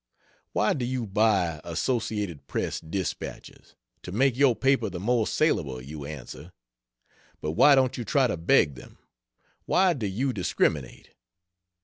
Why 0.53 0.73
do 0.73 0.83
you 0.83 1.05
buy 1.05 1.61
Associated 1.63 2.47
Press 2.47 2.79
dispatches? 2.79 3.75
To 4.01 4.11
make 4.11 4.35
your 4.35 4.55
paper 4.55 4.89
the 4.89 4.99
more 4.99 5.27
salable, 5.27 5.79
you 5.79 6.05
answer. 6.07 6.53
But 7.39 7.51
why 7.51 7.75
don't 7.75 7.95
you 7.99 8.03
try 8.03 8.25
to 8.25 8.35
beg 8.35 8.73
them? 8.73 8.97
Why 9.65 9.93
do 9.93 10.07
you 10.07 10.33
discriminate? 10.33 11.11